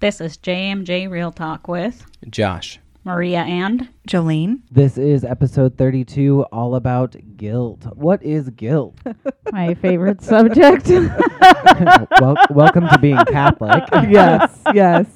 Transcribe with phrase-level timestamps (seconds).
[0.00, 2.78] This is JMJ Real Talk with Josh.
[3.04, 4.60] Maria and Jolene.
[4.70, 7.84] This is episode 32, all about guilt.
[7.96, 8.98] What is guilt?
[9.52, 10.86] my favorite subject.
[12.20, 13.84] well, welcome to being Catholic.
[14.10, 15.06] yes, yes.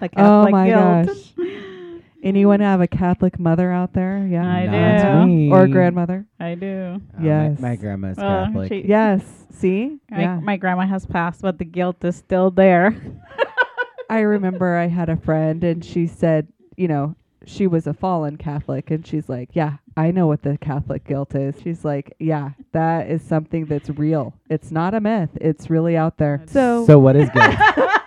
[0.00, 1.06] The Oh my guilt.
[1.06, 1.32] gosh.
[2.22, 4.26] Anyone have a Catholic mother out there?
[4.30, 4.44] Yeah.
[4.46, 5.26] I Not do.
[5.26, 5.50] me.
[5.50, 6.26] Or grandmother?
[6.38, 7.00] I do.
[7.18, 7.58] Oh, Yes.
[7.58, 8.68] My, my grandma's Well, Catholic.
[8.72, 9.22] she- Yes.
[9.52, 9.98] See?
[10.10, 10.40] My, yeah.
[10.40, 12.94] my grandma has passed, but the guilt is still there.
[14.10, 17.14] I remember I had a friend and she said, you know,
[17.46, 21.34] she was a fallen Catholic and she's like, Yeah, I know what the Catholic guilt
[21.34, 21.54] is.
[21.62, 24.34] She's like, Yeah, that is something that's real.
[24.48, 25.30] It's not a myth.
[25.40, 26.42] It's really out there.
[26.46, 27.54] So, so, what is guilt?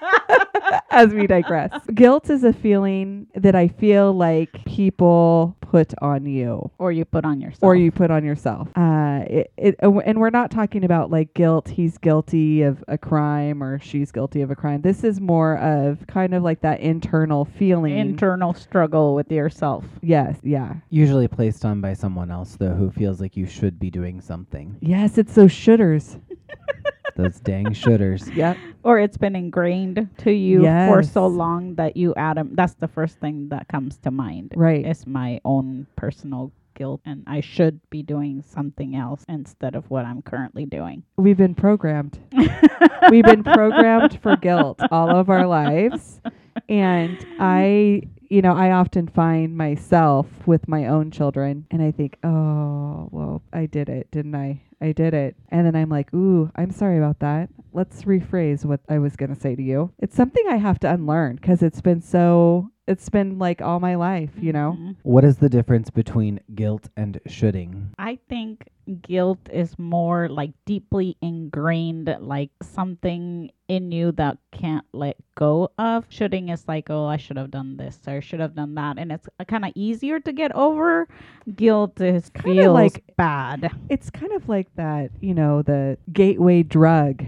[0.91, 6.69] as we digress, guilt is a feeling that I feel like people put on you.
[6.77, 7.63] or you put on yourself.
[7.63, 8.67] or you put on yourself.
[8.75, 11.69] Uh, it, it, and we're not talking about like guilt.
[11.69, 14.81] He's guilty of a crime or she's guilty of a crime.
[14.81, 17.97] This is more of kind of like that internal feeling.
[17.97, 19.83] internal struggle with yourself.
[20.01, 23.89] yes, yeah, Usually placed on by someone else, though, who feels like you should be
[23.89, 24.77] doing something.
[24.81, 25.17] yes.
[25.17, 26.17] It's those shooters.
[27.15, 28.27] Those dang shooters.
[28.31, 28.57] Yep.
[28.83, 31.37] Or it's been ingrained to you for so Yes.
[31.37, 34.53] long that you add 'em- That's the first thing that comes to mind.
[34.55, 34.83] Right.
[34.85, 40.05] It's my own personal guilt, and I should be doing something else instead of what
[40.05, 41.03] I'm currently doing.
[41.17, 42.17] We've been programmed.
[43.11, 46.19] We've been programmed for guilt all of our lives.
[46.67, 52.17] And I, you know, I often find myself with my own children and I think,
[52.23, 54.61] oh, well, I did it, didn't I?
[54.83, 55.35] I did it.
[55.49, 57.49] And then I'm like, ooh, I'm sorry about that.
[57.71, 59.93] Let's rephrase what I was going to say to you.
[59.99, 63.95] It's something I have to unlearn because it's been so, it's been like all my
[63.95, 64.75] life, you know?
[64.77, 64.95] Mhm.
[65.03, 67.89] What is the difference between guilt and shoulding?
[67.97, 68.67] I think
[69.01, 76.05] guilt is more like deeply ingrained, like something in you that can't let go of.
[76.09, 79.11] Shoulding is like, oh, I should have done this or should have done that, and
[79.13, 81.07] it's kind of easier to get over.
[81.55, 83.71] Guilt is Kinda like- bad.
[83.89, 87.23] It's kind of like that, you know, the gateway drug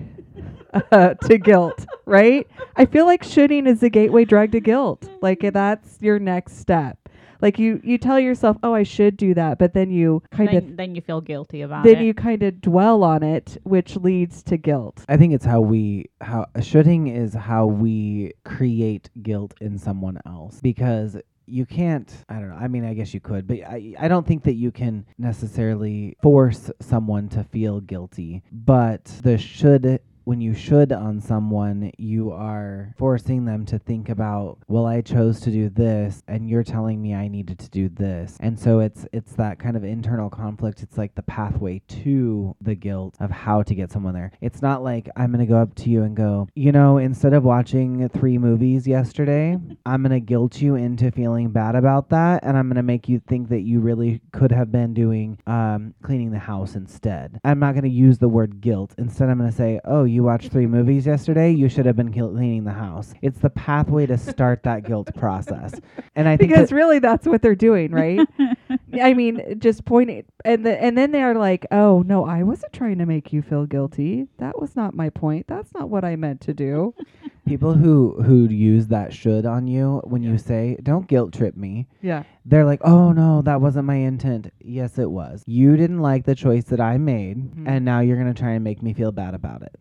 [0.91, 2.47] uh, to guilt, right?
[2.75, 5.07] I feel like shoulding is the gateway drug to guilt.
[5.21, 6.97] Like that's your next step.
[7.41, 10.65] Like you, you tell yourself, "Oh, I should do that," but then you kind of
[10.65, 11.93] Then, then you feel guilty about it.
[11.93, 12.05] then it.
[12.05, 15.03] you kind of dwell on it, which leads to guilt.
[15.09, 20.59] I think it's how we how shoulding is how we create guilt in someone else
[20.61, 21.17] because
[21.47, 24.25] you can't I don't know I mean I guess you could but I I don't
[24.25, 30.53] think that you can necessarily force someone to feel guilty but the should when you
[30.53, 35.69] should on someone, you are forcing them to think about, well, I chose to do
[35.69, 39.59] this, and you're telling me I needed to do this, and so it's it's that
[39.59, 40.81] kind of internal conflict.
[40.81, 44.31] It's like the pathway to the guilt of how to get someone there.
[44.41, 47.43] It's not like I'm gonna go up to you and go, you know, instead of
[47.43, 52.67] watching three movies yesterday, I'm gonna guilt you into feeling bad about that, and I'm
[52.67, 56.75] gonna make you think that you really could have been doing um, cleaning the house
[56.75, 57.39] instead.
[57.43, 58.95] I'm not gonna use the word guilt.
[58.97, 61.51] Instead, I'm gonna say, oh, you watched three movies yesterday.
[61.51, 63.13] You should have been cleaning the house.
[63.21, 65.73] It's the pathway to start that guilt process,
[66.15, 68.19] and I think Because that- really, that's what they're doing, right?
[69.01, 72.73] I mean, just pointing, and the, and then they are like, "Oh no, I wasn't
[72.73, 74.27] trying to make you feel guilty.
[74.37, 75.47] That was not my point.
[75.47, 76.93] That's not what I meant to do."
[77.47, 81.85] people who who use that should on you when you say, don't guilt trip me.
[82.01, 82.23] Yeah.
[82.45, 85.43] They're like, "Oh no, that wasn't my intent." Yes, it was.
[85.45, 87.63] You didn't like the choice that I made, Mhm.
[87.67, 89.75] and now you're going to try and make me feel bad about it.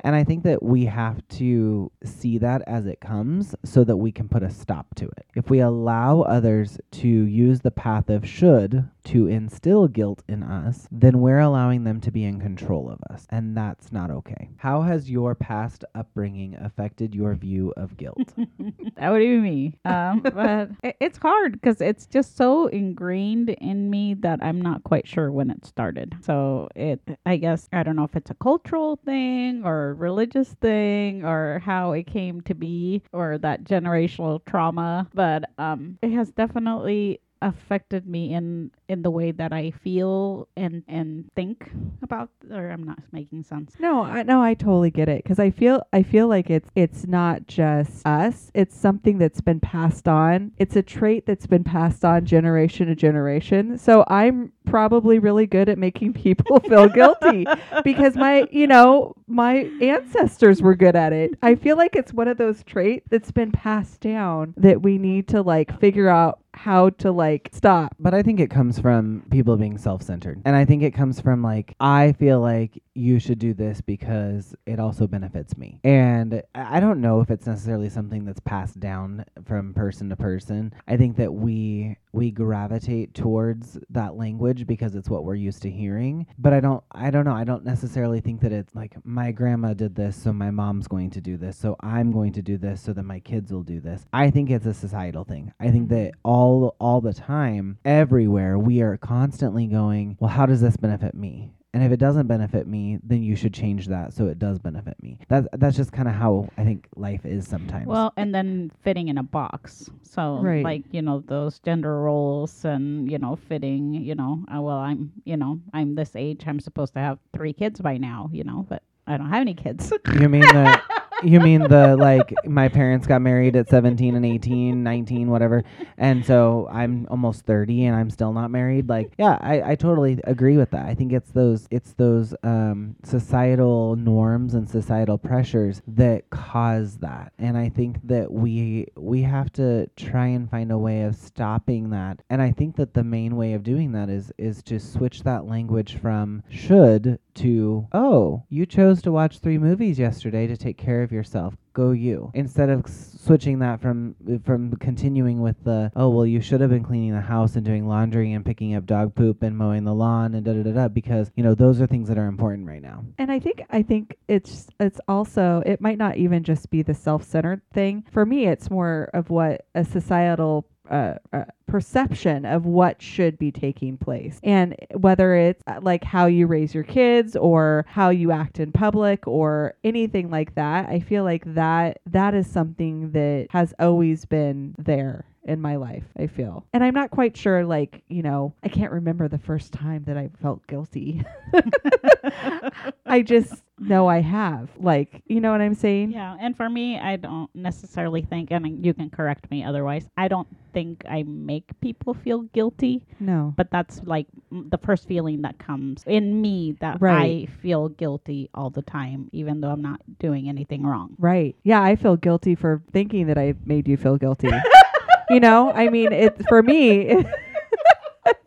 [0.00, 4.12] And I think that we have to see that as it comes so that we
[4.12, 5.26] can put a stop to it.
[5.34, 10.86] If we allow others to use the path of should to instill guilt in us,
[10.92, 14.50] then we're allowing them to be in control of us, and that's not okay.
[14.58, 18.32] How has your past upbringing affected your view of guilt?
[18.96, 19.74] that would be me.
[19.84, 24.84] Um, but it, it's hard because it's just so ingrained in me that I'm not
[24.84, 26.16] quite sure when it started.
[26.22, 31.24] So it, I guess, I don't know if it's a cultural thing or religious thing
[31.24, 35.08] or how it came to be or that generational trauma.
[35.14, 40.82] But um, it has definitely affected me in in the way that I feel and
[40.88, 41.70] and think
[42.02, 43.74] about or I'm not making sense.
[43.78, 47.06] No, I no, I totally get it because I feel I feel like it's it's
[47.06, 48.50] not just us.
[48.54, 50.52] It's something that's been passed on.
[50.58, 53.78] It's a trait that's been passed on generation to generation.
[53.78, 57.46] So I'm probably really good at making people feel guilty
[57.84, 61.32] because my you know my ancestors were good at it.
[61.42, 65.28] I feel like it's one of those traits that's been passed down that we need
[65.28, 67.94] to like figure out how to like stop.
[67.98, 70.42] But I think it comes from people being self centered.
[70.44, 74.54] And I think it comes from like, I feel like you should do this because
[74.66, 75.80] it also benefits me.
[75.84, 80.74] And I don't know if it's necessarily something that's passed down from person to person.
[80.86, 85.70] I think that we we gravitate towards that language because it's what we're used to
[85.70, 86.26] hearing.
[86.38, 87.34] But I don't I don't know.
[87.34, 91.10] I don't necessarily think that it's like my grandma did this so my mom's going
[91.10, 91.56] to do this.
[91.56, 94.04] So I'm going to do this so that my kids will do this.
[94.12, 95.52] I think it's a societal thing.
[95.60, 96.04] I think mm-hmm.
[96.06, 101.14] that all all the time everywhere we are constantly going, well how does this benefit
[101.14, 101.52] me?
[101.74, 104.96] And if it doesn't benefit me, then you should change that so it does benefit
[105.02, 105.18] me.
[105.28, 107.86] That's that's just kind of how I think life is sometimes.
[107.86, 109.90] Well, and then fitting in a box.
[110.02, 110.64] So, Right.
[110.64, 115.12] like, you know, those gender roles and, you know, fitting, you know, uh, well, I'm,
[115.24, 116.44] you know, I'm this age.
[116.46, 119.54] I'm supposed to have three kids by now, you know, but I don't have any
[119.54, 119.92] kids.
[120.18, 120.80] you mean the
[121.22, 125.64] you mean the like my parents got married at 17 and 18 19 whatever.
[125.96, 128.88] And so i'm almost 30 and i'm still not married.
[128.88, 130.86] Like yeah i, I totally agree with that.
[130.86, 137.32] I think it's those it's those um, societal norms and societal pressures that cause that.
[137.38, 141.90] And i think that we we have to try and find a way of stopping
[141.90, 142.22] that.
[142.30, 145.46] And i think that the main way of doing that is is to switch that
[145.46, 151.02] language from should to oh you chose to watch three movies yesterday to take care
[151.02, 151.54] of yourself.
[151.72, 152.32] Go you.
[152.34, 156.70] Instead of switching that from uh, from continuing with the oh well you should have
[156.70, 159.94] been cleaning the house and doing laundry and picking up dog poop and mowing the
[159.94, 162.66] lawn and da da da da because you know those are things that are important
[162.66, 163.04] right now.
[163.18, 166.94] And I think I think it's it's also it might not even just be the
[166.94, 168.04] self-centered thing.
[168.10, 173.96] For me, it's more of what a societal uh, perception of what should be taking
[173.96, 178.58] place, and whether it's uh, like how you raise your kids or how you act
[178.58, 180.88] in public or anything like that.
[180.88, 186.04] I feel like that that is something that has always been there in my life,
[186.16, 186.66] I feel.
[186.74, 190.16] And I'm not quite sure, like, you know, I can't remember the first time that
[190.18, 191.24] I felt guilty.
[193.06, 194.68] I just know I have.
[194.78, 196.12] Like, you know what I'm saying?
[196.12, 196.36] yeah.
[196.40, 200.48] And for me, I don't necessarily think, and you can correct me otherwise, I don't
[200.72, 203.04] think I make people feel guilty.
[203.20, 203.52] No.
[203.56, 207.48] but that's like m- the first feeling that comes in me that Right.
[207.48, 211.14] I feel guilty all the time, even though I'm not doing anything wrong.
[211.18, 211.56] Right.
[211.64, 214.50] Yeah, I feel guilty for thinking that I made you feel guilty.
[215.30, 217.24] you know, I mean, it for me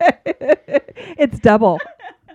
[0.00, 1.78] it's double.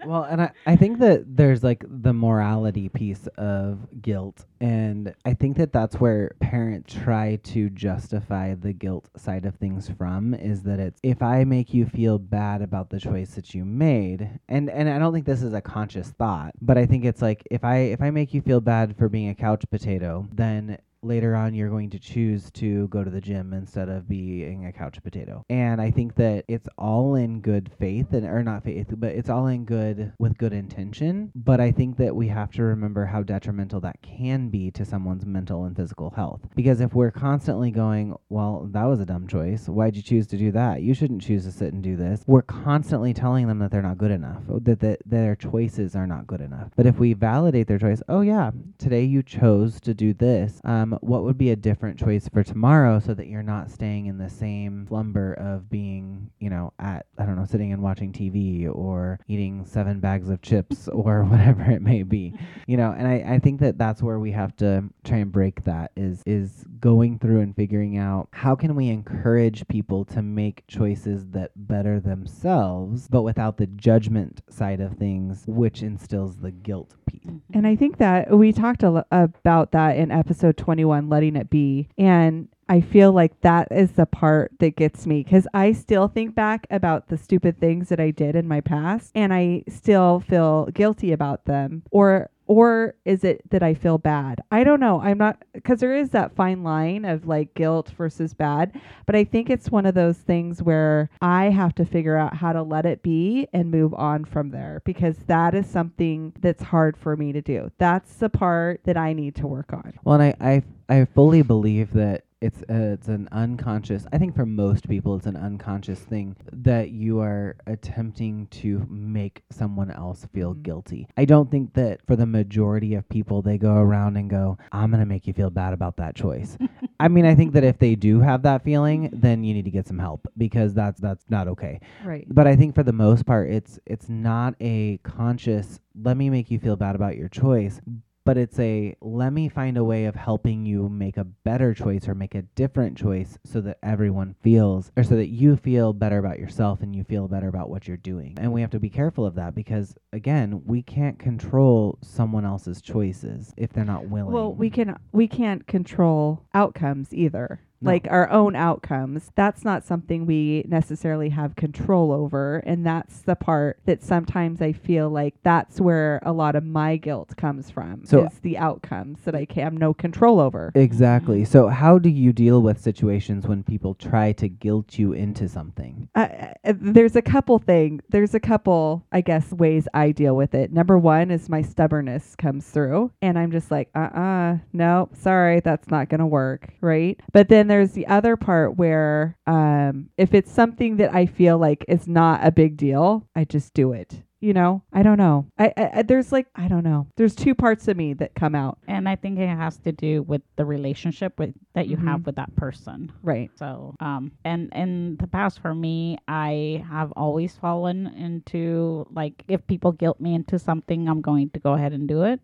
[0.06, 4.46] Well, and I, I think that there's like the morality piece of guilt.
[4.60, 9.90] And I think that that's where parents try to justify the guilt side of things
[9.90, 13.66] from is that it's if I make you feel bad about the choice that you
[13.66, 17.22] made, and, and I don't think this is a conscious thought, but I think it's
[17.22, 20.78] like if I if I make you feel bad for being a couch potato, then
[21.02, 24.72] later on you're going to choose to go to the gym instead of being a
[24.72, 25.44] couch potato.
[25.50, 29.30] And I think that it's all in good faith and or not faith, but it's
[29.30, 33.24] all in good with good intention, but I think that we have to remember how
[33.24, 36.42] detrimental that can be to someone's mental and physical health.
[36.56, 39.68] Because if we're constantly going, well, that was a dumb choice.
[39.68, 40.82] Why'd you choose to do that?
[40.82, 42.24] You shouldn't choose to sit and do this.
[42.28, 46.28] We're constantly telling them that they're not good enough, that, that their choices are not
[46.28, 46.70] good enough.
[46.76, 50.60] But if we validate their choice, oh yeah, today you chose to do this.
[50.64, 54.18] Um, what would be a different choice for tomorrow so that you're not staying in
[54.18, 58.70] the same slumber of being, you know, at I don't know, sitting and watching TV
[58.74, 62.34] or eating seven bags of chips or whatever it may be
[62.65, 62.94] you know?
[62.98, 66.22] And I, I think that that's where we have to try and break that is
[66.25, 71.51] is going through and figuring out how can we encourage people to make choices that
[71.56, 77.22] better themselves but without the judgment side of things which instills the guilt piece.
[77.53, 81.88] And I think that we talked lo- about that in episode 21, letting it be.
[81.98, 86.36] And I feel like that is the part that gets me because I still think
[86.36, 90.65] back about the stupid things that I did in my past and I still feel
[90.67, 91.83] guilty about them.
[91.91, 94.39] Or or is it that I feel bad?
[94.51, 95.01] I don't know.
[95.01, 99.25] I'm not because there is that fine line of like guilt versus bad, but I
[99.25, 102.86] think it's one of those things where I have to figure out how to let
[102.86, 107.33] it be and move on from there because that is something that's hard for me
[107.33, 107.69] to do.
[107.79, 109.93] That's the part that I need to work on.
[110.05, 114.36] well and i i, I fully believe that it's uh, it's an unconscious i think
[114.36, 120.27] for most people it's an unconscious thing that you are attempting to make someone else
[120.34, 120.62] feel Mhm.
[120.62, 124.56] guilty i don't think that for the majority of people they go around and go
[124.72, 126.58] i'm going to make you feel bad about that choice
[127.00, 129.72] i mean i think that if they do have that feeling then you need to
[129.72, 132.25] get some help because that's that's not okay Right.
[132.29, 135.79] but I think for the most part, it's it's not a conscious.
[136.01, 137.82] Let me make you feel bad about your choice,
[138.27, 142.10] but it's a let me find a way of helping you make a better choice
[142.10, 146.17] or make a different choice so that everyone feels or so that you feel better
[146.17, 148.38] about yourself and you feel better about what you're doing.
[148.38, 152.81] And we have to be careful of that because again, we can't control someone else's
[152.81, 154.34] choices if they're not willing.
[154.34, 157.62] Well, we can we can't control outcomes either.
[157.79, 157.91] No.
[157.91, 159.31] Like our own outcomes.
[159.36, 164.72] That's not something we necessarily have control over, and that's the part that sometimes I
[164.72, 168.03] feel like that's where a lot of my guilt comes from.
[168.05, 170.72] So- is the outcomes that I can have no control over.
[170.74, 171.46] Exactly.
[171.46, 176.10] So, how do you deal with situations when people try to guilt you into something?
[176.15, 176.27] uh,
[176.63, 180.72] uh, there's a couple thing there's a couple i guess ways i deal with it
[180.72, 185.89] number one is my stubbornness comes through and i'm just like uh-uh no sorry that's
[185.89, 190.97] not gonna work right but then there's the other part where um if it's something
[190.97, 194.84] that i feel like is not a big deal i just do it you know?
[194.94, 195.48] I don't know.
[195.58, 197.08] I, I I- there's like i don't know.
[197.17, 198.77] There's two parts of me that come out.
[198.88, 202.03] And I think it has to do with the relationship with that you Mhm.
[202.08, 203.12] have with that person.
[203.24, 203.50] right.
[203.58, 209.65] So, um, and in the past for me, I have always fallen into like if
[209.67, 212.39] people guilt me into something, I'm going to go ahead and do it.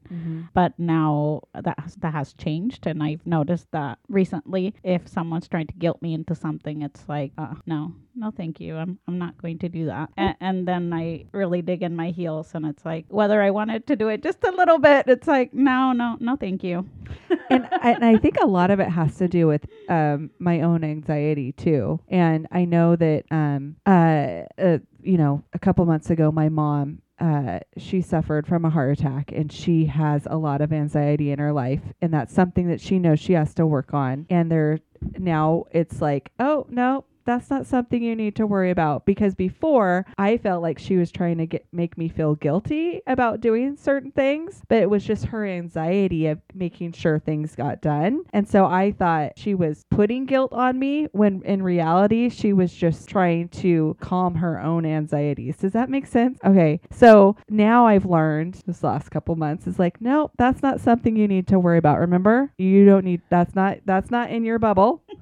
[0.54, 5.68] But now that has, that has changed, and I've noticed that recently, if someone's trying
[5.68, 9.38] to guilt me into something, it's like, uh, no, no, thank you, I'm I'm not
[9.42, 10.10] going to do that.
[10.18, 13.88] And, and then I really dig in my heels, and it's like whether I wanted
[13.88, 16.88] to do it just a little bit, it's like, no, no, no, thank you.
[17.50, 20.62] and, I, and I think a lot of it has to do with um, my
[20.62, 22.00] own anxiety too.
[22.08, 27.00] And I know that, um, uh, uh, you know, a couple months ago, my mom.
[27.20, 31.38] Uh, she suffered from a heart attack and she has a lot of anxiety in
[31.38, 34.80] her life and that's something that she knows she has to work on and there
[35.20, 40.06] now it's like oh no that's not something you need to worry about because before
[40.18, 44.12] I felt like she was trying to get make me feel guilty about doing certain
[44.12, 48.24] things, but it was just her anxiety of making sure things got done.
[48.34, 52.74] And so I thought she was putting guilt on me when in reality she was
[52.74, 55.58] just trying to calm her own anxieties.
[55.58, 56.40] Does that make sense?
[56.46, 56.80] Okay.
[56.92, 61.28] So now I've learned this last couple months is like, no, that's not something you
[61.28, 62.00] need to worry about.
[62.00, 62.52] Remember?
[62.58, 65.04] You don't need that's not that's not in your bubble.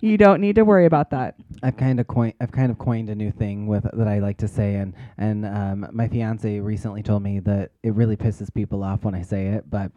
[0.00, 1.34] you don't need to worry about that.
[1.62, 4.36] I've kind of coined I've kind of coined a new thing with that I like
[4.38, 8.84] to say and and um, my fiance recently told me that it really pisses people
[8.84, 9.90] off when I say it but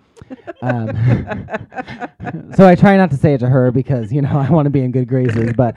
[0.63, 0.88] um,
[2.55, 4.69] so I try not to say it to her because you know I want to
[4.69, 5.75] be in good graces but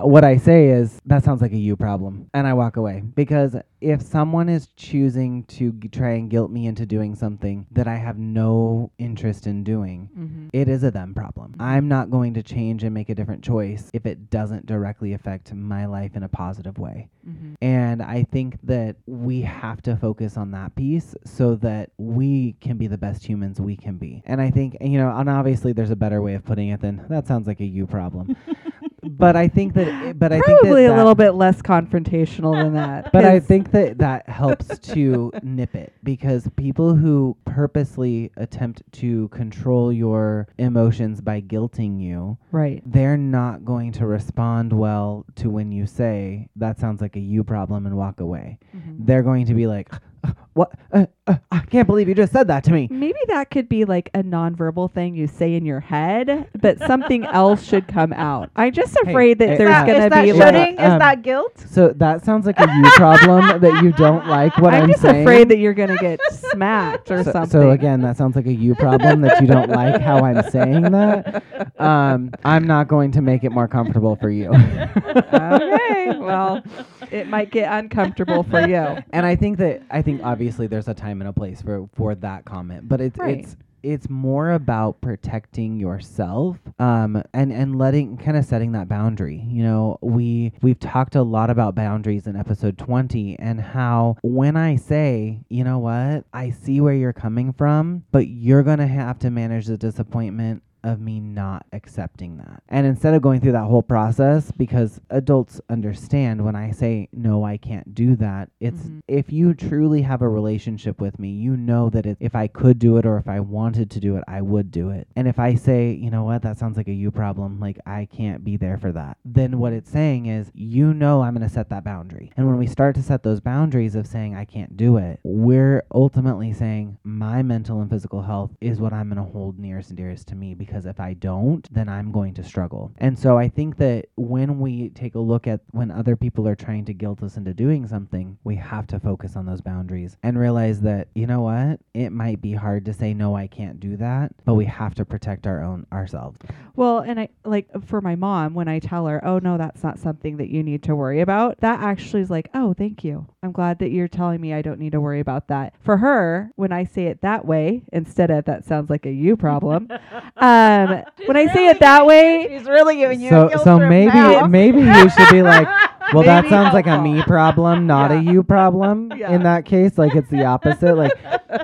[0.00, 3.56] what I say is that sounds like a you problem and I walk away because
[3.80, 7.96] if someone is choosing to g- try and guilt me into doing something that I
[7.96, 10.48] have no interest in doing Mm-hmm.
[10.52, 11.54] it is a them problem.
[11.60, 15.52] I'm not going to change and make a different choice if it doesn't directly affect
[15.52, 17.08] my life in a positive way.
[17.28, 17.54] Mm-hmm.
[17.60, 22.76] And I think that we have to focus on that piece so that we can
[22.76, 24.22] be the best humans we can be.
[24.26, 27.04] And I think, you know, and obviously there's a better way of putting it than
[27.08, 28.36] that sounds like a you problem.
[29.02, 32.54] but I think that, but I think that Probably a that- little bit less confrontational
[32.62, 33.12] than that.
[33.12, 38.82] but I 'cause- think that that helps to nip it because people who purposely attempt
[38.92, 42.82] to control your emotions by guilting you, right.
[42.86, 47.42] they're not going to respond well to when you say, that sounds like a you
[47.44, 48.58] problem and walk away.
[48.76, 49.04] Mm-hmm.
[49.04, 49.92] They're going to be like,
[50.24, 50.72] "Uh, what?
[50.92, 52.88] Uh, uh, I can't believe you just said that to me.
[52.90, 57.24] Maybe that could be like a nonverbal thing you say in your head, but something
[57.24, 58.50] else should come out.
[58.56, 60.76] I'm just afraid that hey, there's uh, going to is that be shoulding?
[60.76, 60.80] like.
[60.80, 61.64] is um, that guilt?
[61.70, 64.82] So that sounds like a you problem that you don't like what I'm, saying.
[64.82, 65.22] I'm, just saying.
[65.22, 67.50] afraid that you're going to get smacked or so, something.
[67.50, 70.82] so again, that sounds like a you problem that you don't like how I'm saying
[70.82, 71.42] that.
[71.78, 74.50] Um, I'm not going to make it more comfortable for you.
[74.52, 76.62] okay, well,
[77.10, 78.98] it might get uncomfortable for you.
[79.12, 82.14] and I think that I think obviously there's a time and a place for for
[82.16, 83.38] that comment, but it's Right.
[83.40, 89.44] it's it's more about protecting yourself um and and letting kind of setting that boundary
[89.48, 94.56] you know we we've talked a lot about boundaries in episode 20 and how when
[94.56, 99.18] i say you know what i see where you're coming from but you're gonna have
[99.18, 102.62] to manage the disappointment of me not accepting that.
[102.68, 107.44] And instead of going through that whole process, because adults understand when I say, no,
[107.44, 109.00] I can't do that, it's Mhm.
[109.08, 112.78] if you truly have a relationship with me, you know that it, if I could
[112.78, 115.08] do it or if I wanted to do it, I would do it.
[115.16, 118.06] And if I say, you know what, that sounds like a you problem, like I
[118.06, 121.52] can't be there for that, then what it's saying is, you know, I'm going to
[121.52, 122.30] set that boundary.
[122.36, 125.84] And when we start to set those boundaries of saying, I can't do it, we're
[125.94, 129.96] ultimately saying, my mental and physical health is what I'm going to hold nearest and
[129.96, 132.92] dearest to me because because if I don't, then I'm going to struggle.
[132.96, 136.54] And so I think that when we take a look at when other people are
[136.54, 140.38] trying to guilt us into doing something, we have to focus on those boundaries and
[140.38, 141.80] realize that, you know what?
[141.92, 145.04] It might be hard to say no, I can't do that, but we have to
[145.04, 146.38] protect our own ourselves.
[146.74, 149.98] Well, and I like for my mom when I tell her, "Oh no, that's not
[149.98, 153.26] something that you need to worry about." That actually is like, "Oh, thank you.
[153.42, 156.50] I'm glad that you're telling me I don't need to worry about that." For her,
[156.56, 159.88] when I say it that way instead of that sounds like a you problem.
[160.34, 163.30] Uh, um, when I say it that way, she's really giving you.
[163.30, 164.46] so so maybe now.
[164.46, 165.66] maybe you should be like
[166.12, 169.32] well that Maybe sounds like a me problem not a you problem Yeah.
[169.32, 171.12] in that case like it's the opposite like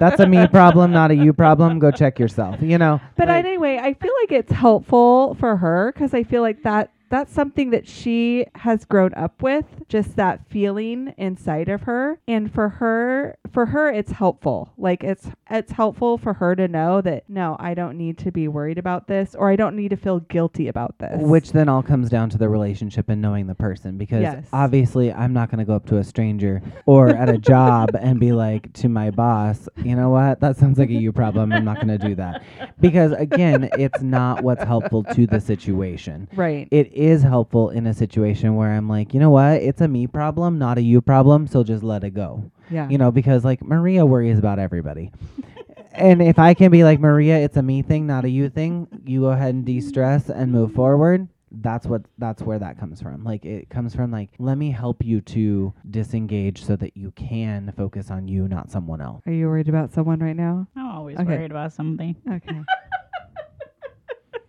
[0.01, 3.45] that's a me problem not a you problem go check yourself you know But like,
[3.45, 7.71] anyway, I feel like it's helpful for her because I feel like that that's something
[7.71, 12.19] that she has grown up with, just that feeling inside of her.
[12.29, 14.73] And for her, for her, it's helpful.
[14.77, 18.49] Like it's it's helpful for her to know that no, I don't need to be
[18.49, 21.21] worried about this, or I don't need to feel guilty about this.
[21.23, 24.47] which then all comes down to the relationship and knowing the person because Yes.
[24.53, 28.21] obviously I'm not going to go up to a stranger or at a job and
[28.21, 30.41] be like to my boss, you know what?
[30.41, 31.53] That sounds like a you problem.
[31.53, 32.43] I'm not going to do that.
[32.81, 36.29] Because again, it's not what's helpful to the situation.
[36.35, 36.69] right.
[36.71, 39.63] it is helpful in a situation where I'm like, you know what?
[39.63, 42.51] It's a me problem, not a you problem, so just let it go.
[42.71, 42.89] yeah.
[42.89, 45.13] You know, because like Maria worries about everybody.
[45.93, 48.89] and if I can be like, Maria, it's a me thing, not a you thing,
[49.07, 51.29] you go ahead and de stress and move forward.
[51.51, 53.25] That's what that's where that comes from.
[53.25, 57.73] Like it comes from like let me help you to disengage so that you can
[57.75, 59.23] focus on you, not someone else.
[59.27, 60.67] Are you worried about someone right now?
[60.77, 61.25] I'm always Okay.
[61.25, 62.17] worried about something.
[62.31, 62.61] Okay.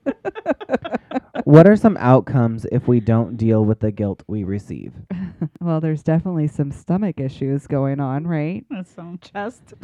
[1.49, 4.93] what are some outcomes if we don't deal with the guilt we receive?
[5.59, 8.63] well, there's definitely some stomach issues going on, right?
[8.69, 9.73] That's some chest.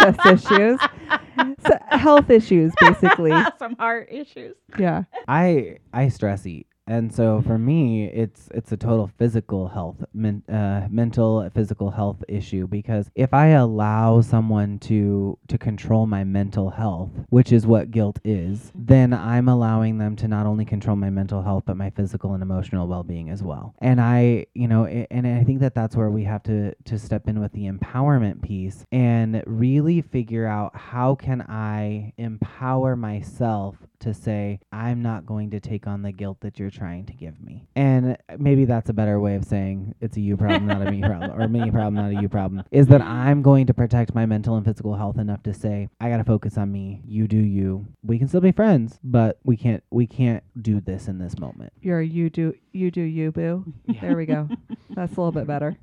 [0.00, 0.80] Chest issues,
[1.66, 3.32] so, health issues, basically.
[3.58, 4.54] some heart issues.
[4.78, 5.04] Yeah.
[5.28, 10.42] I I stress eat, and so for me, it's it's a total physical health, men,
[10.46, 16.68] uh, mental physical health issue because if I allow someone to to control my mental
[16.68, 21.08] health, which is what guilt is, then I'm allowing them to not only control my
[21.08, 23.74] mental health but my physical and emotional well-being as well.
[23.78, 27.26] And I, you know, and I think that that's where we have to to step
[27.26, 34.14] in with the empowerment piece and really figure out how can I empower myself to
[34.14, 37.66] say I'm not going to take on the guilt that you're trying to give me.
[37.74, 40.90] And uh, maybe that's a better way of saying it's a you problem, not a
[40.90, 42.64] me problem, or me problem, not a you problem.
[42.70, 46.10] Is that I'm going to protect my mental and physical health enough to say I
[46.10, 47.02] got to focus on me.
[47.06, 47.86] You do you.
[48.02, 51.72] We can still be friends, but we can't we can't do this in this moment.
[51.80, 53.64] You're a you do you do you boo.
[54.00, 54.48] There we go.
[54.90, 55.76] That's a little bit better.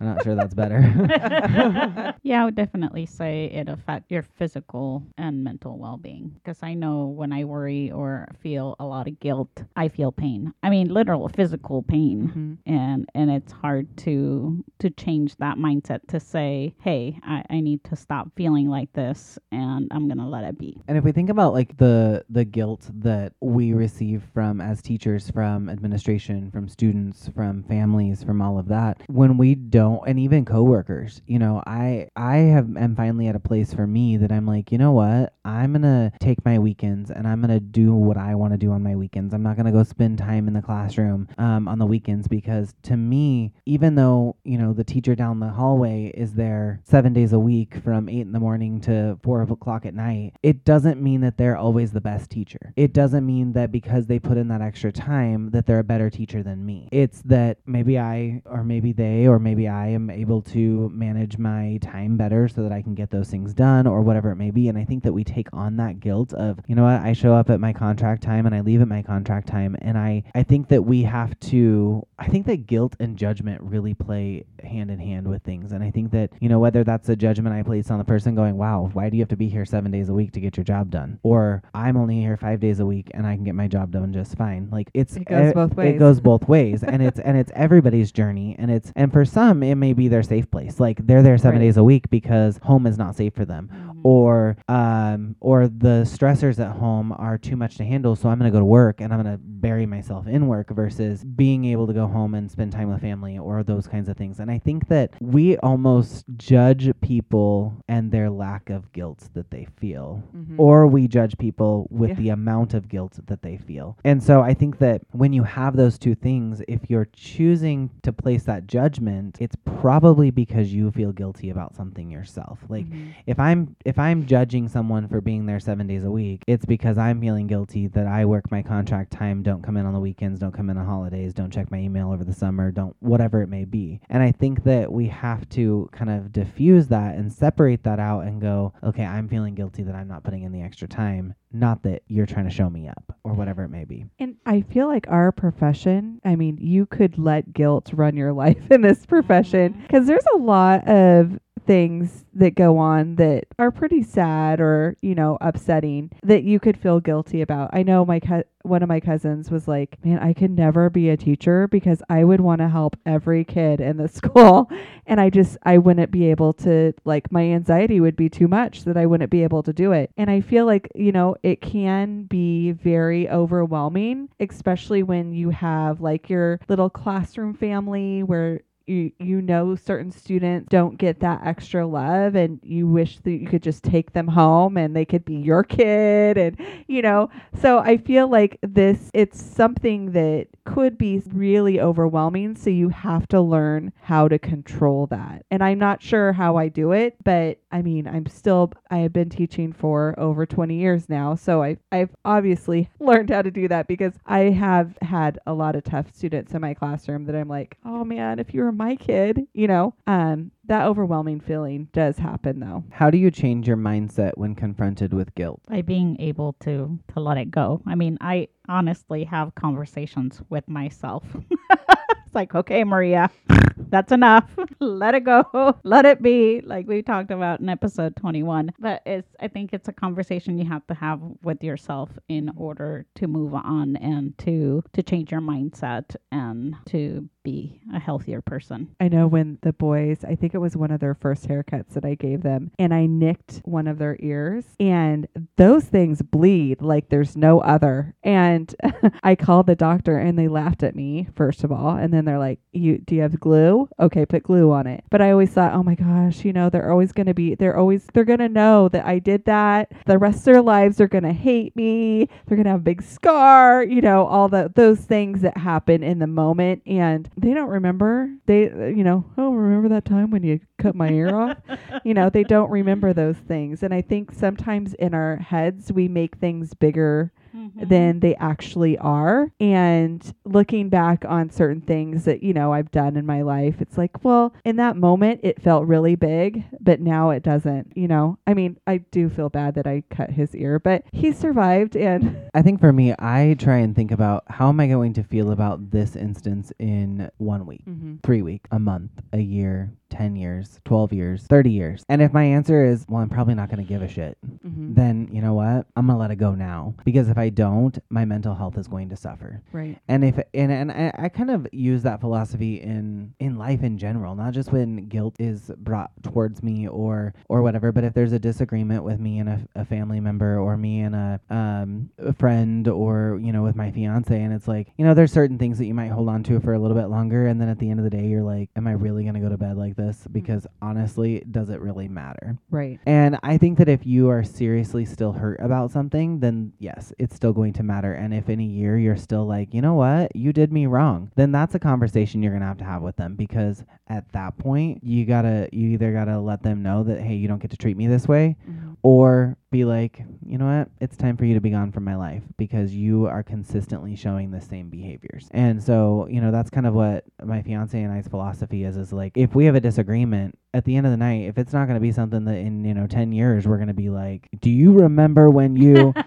[0.00, 0.80] I'm not sure that's better.
[2.22, 7.06] yeah, I would definitely say it affects your physical and mental well-being because I know
[7.06, 10.52] when I worry or feel a lot of guilt, I feel pain.
[10.62, 12.28] I mean, literal physical pain,
[12.66, 12.72] Mhm.
[12.72, 17.84] and and it's hard to to change that mindset to say, hey, I, I need
[17.84, 20.80] to stop feeling like this, and I'm gonna let it be.
[20.88, 25.30] And if we think about like the the guilt that we receive from as teachers,
[25.30, 30.44] from administration, from students, from families, from all of that, when we don't, and even
[30.44, 34.46] coworkers, you know, I I have am finally at a place for me that I'm
[34.46, 38.34] like, you know what, I'm gonna take my weekends and I'm gonna do what I
[38.34, 39.34] want to do on my weekends.
[39.34, 42.96] I'm not gonna go spend time in the classroom um, on the weekends because to
[42.96, 47.38] me, even though you know the teacher down the hallway is there seven days a
[47.38, 51.36] week from eight in the morning to four o'clock at night, it doesn't mean that
[51.36, 52.72] they're always the best teacher.
[52.76, 56.10] It doesn't mean that because they put in that extra time that they're a better
[56.10, 56.88] teacher than me.
[56.92, 61.78] It's that maybe I or maybe they or maybe I am able to manage my
[61.80, 64.68] time better so that I can get those things done or whatever it may be.
[64.68, 67.34] And I think that we take on that guilt of, you know what, I show
[67.34, 69.76] up at my contract time and I leave at my contract time.
[69.80, 73.94] And I, I think that we have to, I think that guilt and judgment really
[73.94, 75.72] play hand in hand with things.
[75.72, 78.34] And I think that, you know, whether that's a judgment I place on the person
[78.34, 80.56] going, wow, why do you have to be here seven days a week to get
[80.56, 81.18] your job done?
[81.22, 84.12] Or I'm only here five days a week and I can get my job done
[84.12, 84.68] just fine.
[84.70, 85.98] Like it's, It goes e- both It ways.
[85.98, 86.82] goes both ways.
[86.82, 88.56] and it's, and it's everybody's journey.
[88.58, 90.80] And it's, and for some, it may be their safe place.
[90.80, 91.66] Like they're there seven Right.
[91.66, 93.89] days a week because home is not safe for them Mm-hmm.
[94.02, 98.50] Or um or the stressors at home are too much to handle so i'm going
[98.50, 101.86] to go to work and i'm going to bury myself in work versus being able
[101.86, 104.58] to go home and spend time with family or those kinds of things and i
[104.58, 110.54] think that we almost judge people and their lack of guilt that they feel Mhm.
[110.58, 112.16] or we judge people with Yeah.
[112.16, 113.96] the amount of guilt that they feel.
[114.04, 118.12] And so I think that when you have those two things, if you're choosing to
[118.12, 122.64] place that judgment, it's probably because you feel guilty about something yourself.
[122.68, 123.08] Like Mhm.
[123.26, 126.98] if I'm if I'm judging someone for being there seven days a week, it's because
[126.98, 130.40] I'm feeling guilty that I work my contract time, don't come in on the weekends,
[130.40, 133.48] don't come in on holidays, don't check my email over the summer, don't whatever it
[133.48, 134.00] may be.
[134.08, 138.20] And I think that we have to kind of diffuse that and separate that out
[138.20, 141.82] and go, okay, I'm feeling guilty that I'm not putting in the extra time, not
[141.82, 144.06] that you're trying to show me up or whatever it may be.
[144.18, 148.70] And I feel like our profession, I mean, you could let guilt run your life
[148.70, 149.82] in this profession mm-hmm.
[149.82, 155.14] because there's a lot of things that go on that are pretty sad or you
[155.14, 157.70] know upsetting that you could feel guilty about.
[157.72, 161.08] I know my co- one of my cousins was like, "Man, I could never be
[161.08, 164.70] a teacher because I would want to help every kid in the school
[165.06, 168.84] and I just I wouldn't be able to like my anxiety would be too much
[168.84, 171.60] that I wouldn't be able to do it." And I feel like, you know, it
[171.60, 179.12] can be very overwhelming, especially when you have like your little classroom family where you
[179.18, 183.62] you know certain students don't get that extra love and you wish that you could
[183.62, 187.30] just take them home and they could be your kid and you know.
[187.60, 193.28] So i feel like this it's something that could be really overwhelming so you have
[193.28, 195.44] to learn how to control that.
[195.50, 199.12] And i'm not sure how i do it but i mean i'm still i have
[199.12, 203.68] been teaching for over 20 years now so i i've obviously learned how to do
[203.68, 207.48] that because i have had a lot of tough students in my classroom that i'm
[207.48, 212.18] like oh man if you were my kid, you know, um, that overwhelming feeling does
[212.18, 212.84] happen though.
[212.90, 215.60] How do you change your mindset when confronted with guilt?
[215.68, 217.82] by being able to to let it go.
[217.86, 221.24] I mean, I honestly have conversations with myself.
[221.70, 223.30] it's like, okay, Maria,
[223.90, 224.48] that's enough.
[224.80, 225.44] let it go.
[225.84, 226.60] Let it be.
[226.60, 228.72] Like we talked about in episode 21.
[228.78, 233.06] But it's I think it's a conversation you have to have with yourself in order
[233.16, 238.94] to move on and to to change your mindset and to be a healthier person.
[239.00, 242.04] I know when the boys, I think it was one of their first haircuts that
[242.04, 245.26] I gave them, and I nicked one of their ears, and
[245.56, 248.14] those things bleed like there's no other.
[248.22, 248.74] And
[249.22, 252.38] I called the doctor, and they laughed at me first of all, and then they're
[252.38, 253.88] like, "You do you have glue?
[253.98, 256.90] Okay, put glue on it." But I always thought, "Oh my gosh, you know, they're
[256.90, 259.92] always going to be, they're always, they're going to know that I did that.
[260.06, 262.28] The rest of their lives are going to hate me.
[262.46, 266.02] They're going to have a big scar, you know, all the those things that happen
[266.02, 268.30] in the moment, and they don't remember.
[268.46, 271.56] They, uh, you know, oh, remember that time when you cut my ear off?
[272.04, 273.82] You know, they don't remember those things.
[273.82, 277.32] And I think sometimes in our heads, we make things bigger
[277.76, 279.50] than they actually are.
[279.60, 283.98] And looking back on certain things that, you know, I've done in my life, it's
[283.98, 288.38] like, well, in that moment, it felt really big, but now it doesn't, you know.
[288.46, 291.96] I mean, I do feel bad that I cut his ear, but he survived.
[291.96, 295.22] And I think for me, I try and think about how am I going to
[295.22, 297.82] feel about this instance in one week,
[298.22, 302.04] three weeks, a month, a year, 10 years, 12 years, 30 years.
[302.08, 304.36] And if my answer is, well, I'm probably not going to give a shit,
[304.66, 304.94] Mhm.
[304.94, 305.86] then you know what?
[305.96, 306.94] I'm going to let it go now.
[307.04, 309.62] Because if I don't, my mental health is going to suffer.
[309.72, 309.98] right.
[310.08, 313.98] And if and, and I, I kind of use that philosophy in in life in
[313.98, 318.32] general, not just when guilt is brought towards me or or whatever, but if there's
[318.32, 322.32] a disagreement with me and a, a family member or me and a um a
[322.32, 325.78] friend or you know with my fiance and it's like you know there's certain things
[325.78, 327.90] that you might hold on to for a little bit longer and then at the
[327.90, 329.96] end of the day you're like am I really going to go to bed like
[329.96, 332.98] this because honestly does it really matter Right.
[333.06, 337.29] and I think that if you are seriously still hurt about something, then yes, it's
[337.34, 338.12] still going to matter.
[338.12, 341.30] And if in a year you're still like, you know what, you did me wrong,
[341.36, 344.58] then that's a conversation you're going to have to have with them because at that
[344.58, 347.60] point, you got to, you either got to let them know that, hey, you don't
[347.60, 348.96] get to treat me this way, Mhm.
[349.02, 352.16] or be like, you know what, it's time for you to be gone from my
[352.16, 355.48] life because you are consistently showing the same behaviors.
[355.52, 359.12] And so, you know, that's kind of what my fiance and I's philosophy is is
[359.12, 361.86] like if we have a disagreement at the end of the night, if it's not
[361.86, 364.48] going to be something that in, you know, 10 years we're going to be like,
[364.60, 366.14] "Do you remember when you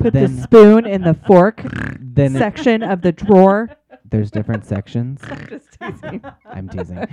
[0.00, 1.60] Put the spoon in the fork
[2.00, 3.68] then section of the drawer.
[4.10, 5.20] There's different sections.
[5.48, 6.22] Just teasing.
[6.46, 7.06] I'm teasing.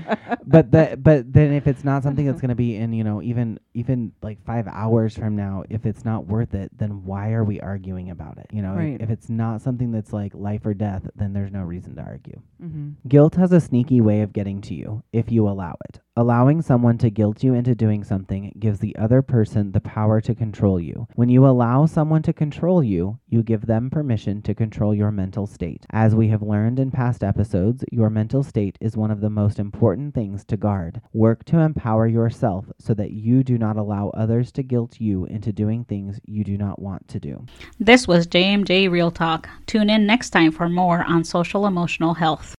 [0.46, 3.22] But the but then if it's not something that's going to be in, you know,
[3.22, 7.44] even even like 5 hours from now, if it's not worth it, then why are
[7.44, 8.48] we arguing about it?
[8.52, 9.00] You know, Right.
[9.00, 12.42] if it's not something that's like life or death, then there's no reason to argue.
[12.60, 16.00] hmm Guilt has a sneaky way of getting to you if you allow it.
[16.20, 20.34] Allowing someone to guilt you into doing something gives the other person the power to
[20.34, 21.08] control you.
[21.14, 25.46] When you allow someone to control you, you give them permission to control your mental
[25.46, 25.86] state.
[25.92, 29.60] As we have learned in past episodes, your mental state is one of the most
[29.60, 31.02] important things to guard.
[31.14, 35.54] Work to empower yourself so that you do not allow others to guilt you into
[35.54, 37.46] doing things you do not want to do.
[37.78, 39.48] This was JMJ Real Talk.
[39.68, 42.56] Tune in next time for more on social emotional health.